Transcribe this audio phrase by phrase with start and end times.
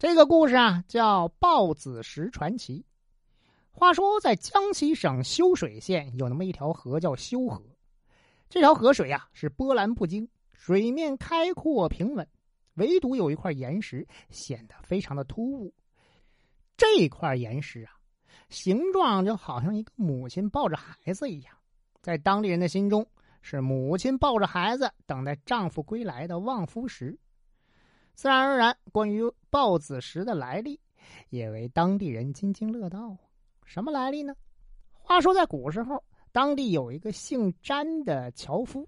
[0.00, 2.80] 这个故事啊，叫《豹子石传奇》。
[3.70, 7.62] 话说，在江西省修水县有那么一条河，叫修河。
[8.48, 12.26] 这条河水呀，是波澜不惊，水面开阔平稳，
[12.76, 15.70] 唯独有一块岩石显得非常的突兀。
[16.78, 17.92] 这块岩石啊，
[18.48, 21.54] 形状就好像一个母亲抱着孩子一样，
[22.00, 23.06] 在当地人的心中，
[23.42, 27.18] 是母亲抱着孩子等待丈夫归来的望夫石。
[28.20, 30.78] 自然而然，关于豹子石的来历，
[31.30, 33.16] 也为当地人津津乐道。
[33.64, 34.34] 什么来历呢？
[34.92, 38.86] 话说在古时候，当地有一个姓詹的樵夫。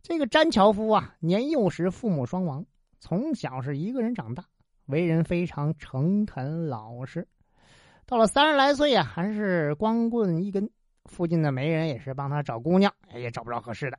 [0.00, 2.64] 这个詹樵夫啊，年幼时父母双亡，
[3.00, 4.44] 从小是一个人长大，
[4.86, 7.26] 为人非常诚恳老实。
[8.06, 10.70] 到了三十来岁啊，还是光棍一根，
[11.06, 13.98] 附近的媒人也是帮他找姑娘，也找不着合适的。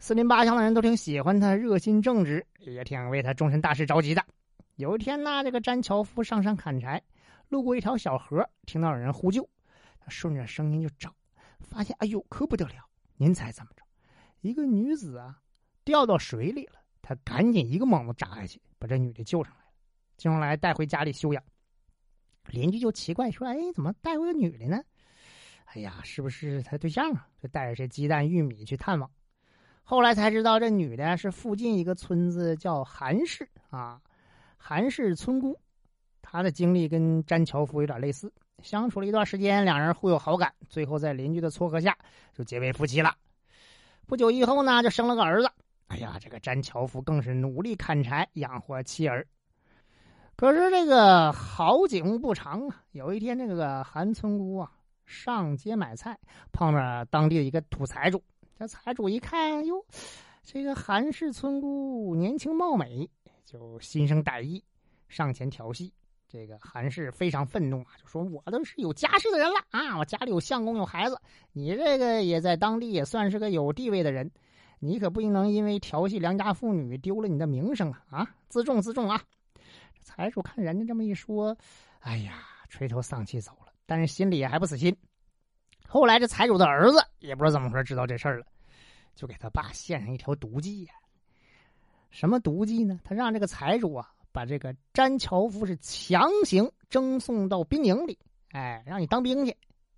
[0.00, 4.24] 四邻八乡的人都挺喜欢他，热心正直，也挺为他终身大事着急的。
[4.76, 7.02] 有一天呢，这个詹樵夫上山砍柴，
[7.48, 9.46] 路过一条小河，听到有人呼救，
[9.98, 11.12] 他顺着声音就找，
[11.58, 12.74] 发现哎呦可不得了！
[13.16, 13.82] 您猜怎么着？
[14.40, 15.36] 一个女子啊
[15.84, 19.70] 掉到水里了，他赶紧一个猛子扎下去，把这女的救上来了，
[20.16, 21.42] 救上来带回家里休养。
[22.46, 24.80] 邻居就奇怪说：“哎，怎么带回个女的呢？
[25.64, 27.26] 哎呀，是不是他对象啊？
[27.42, 29.10] 就带着这鸡蛋玉米去探望。”
[29.90, 33.98] 后来才知道，这女的是附近一个村子叫韩氏啊，
[34.58, 35.58] 韩氏村姑。
[36.20, 38.30] 她的经历跟詹樵夫有点类似，
[38.62, 41.96] 相处了一段时间，两人互有好感，最后在邻居的撮合下
[42.34, 43.16] 就结为夫妻了。
[44.06, 45.50] 不久以后呢，就生了个儿子。
[45.86, 49.26] 哎呀，这个詹樵夫更是努力砍柴养活妻儿。
[50.36, 54.70] 可是这个好景不长啊，有一天，这个韩村姑啊
[55.06, 56.18] 上街买菜，
[56.52, 58.22] 碰着当地的一个土财主。
[58.58, 59.86] 这财主一看，哟，
[60.42, 63.08] 这个韩氏村姑年轻貌美，
[63.44, 64.64] 就心生歹意，
[65.06, 65.94] 上前调戏。
[66.26, 71.20] 这个韩氏非常愤怒啊，就说：“我都是有家室的人了啊，我家里有相公，有孩子，
[71.52, 74.28] 你这个也在当地也算是个有地位的人，
[74.80, 78.02] 你可不能因为调戏良家妇女丢了你的名声啊！
[78.10, 79.22] 啊，自重自重啊！”
[80.02, 81.56] 财主看人家这么一说，
[82.00, 84.96] 哎呀，垂头丧气走了，但是心里还不死心。
[85.90, 88.46] 后来，这财主的儿子也不知道怎么回事，知道这事儿了，
[89.14, 90.92] 就给他爸献上一条毒计呀。
[92.10, 93.00] 什么毒计呢？
[93.02, 98.18] 他让这个财主啊，把这个詹樵夫是强行征送到兵营里，
[98.50, 99.56] 哎，让你当兵去。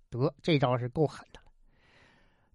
[0.09, 1.51] 得，这招是够狠的了。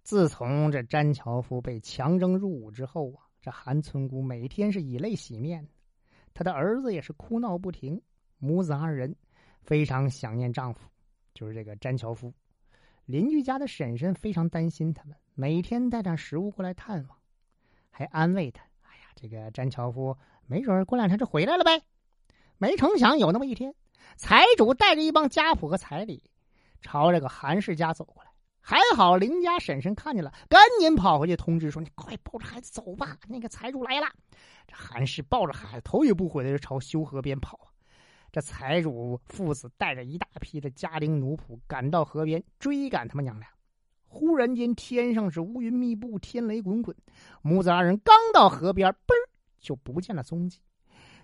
[0.01, 5.67] 自从这詹樵夫被强征入伍之后啊，这韩村姑每天是以泪洗面，
[6.33, 8.01] 他的儿子也是哭闹不停，
[8.39, 9.15] 母子二人
[9.61, 10.89] 非常想念丈夫，
[11.35, 12.33] 就是这个詹樵夫。
[13.07, 17.17] 邻居家的婶婶非常担心他们，每天带点食物过来探望，
[17.89, 21.81] 还安慰他：“哎呀，这个詹樵夫没准过两天就回来了呗。”
[22.59, 23.73] 没成想有那么一天，
[24.17, 26.21] 财主带着一帮家仆和彩礼，
[26.81, 28.29] 朝这个韩氏家走过来。
[28.59, 34.07] 还好邻家婶婶看见了，赶紧跑回去通知说：“你快抱着孩子走吧，那个财主来了。”
[34.67, 37.57] 这韩氏抱着孩子头也不回的就朝修河边跑。
[38.31, 43.47] 这财主父子带着一大批的家丁奴仆赶到河边追赶他们娘俩，
[44.05, 46.95] 忽然间天上是乌云密布，天雷滚滚，
[47.41, 49.29] 母子二人刚到河边，嘣儿
[49.59, 50.59] 就不见了踪迹，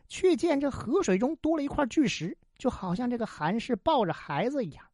[0.07, 4.85] 却见这河水中多了一块巨石，就好像这个韩氏抱着孩子一样。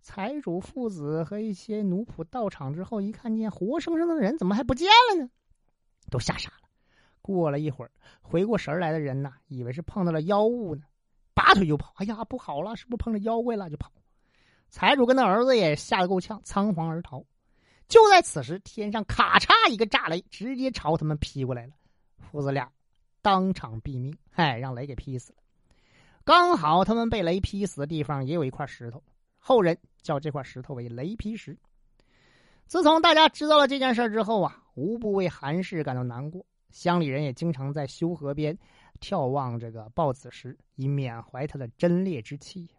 [0.00, 5.30] 财主父子和一些奴仆到场之后，一看见活生生的人，怎么还不见了呢？
[6.10, 6.68] 都吓傻了。
[7.20, 7.90] 过了一会儿，
[8.20, 10.82] 回过神来的人呢，以为是碰到了妖物呢。
[11.34, 11.92] 拔腿就跑！
[11.96, 13.68] 哎呀，不好了，是不是碰着妖怪了？
[13.70, 13.90] 就跑。
[14.68, 17.24] 财主跟他儿子也吓得够呛，仓皇而逃。
[17.88, 21.72] 就在此时，天上咔嚓一个炸雷，直接朝他们劈过来了。
[22.16, 22.70] 父子俩
[23.20, 25.38] 当场毙命，嗨，让雷给劈死了。
[26.24, 29.02] 刚好他们被雷劈死的地方也有一块石头，
[29.36, 31.58] 后人叫这块石头为雷劈石。
[32.66, 36.46] 自从大家知道了这件事之后啊，无不为韩氏感到难过。
[36.70, 38.56] 乡里人也经常在修河边。
[39.02, 42.70] 眺望这个豹子石，以缅怀他的贞烈之气。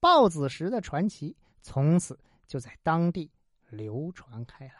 [0.00, 3.30] 豹子石的传奇从此就在当地
[3.70, 4.70] 流传开来。